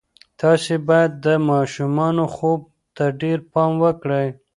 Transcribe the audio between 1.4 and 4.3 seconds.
ماشومانو خوب ته ډېر پام وکړئ.